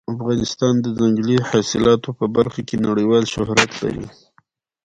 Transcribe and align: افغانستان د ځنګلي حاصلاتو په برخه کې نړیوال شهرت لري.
افغانستان 0.15 0.73
د 0.81 0.85
ځنګلي 0.97 1.37
حاصلاتو 1.49 2.09
په 2.19 2.25
برخه 2.35 2.61
کې 2.67 2.75
نړیوال 2.87 3.23
شهرت 3.33 3.71
لري. 3.83 4.05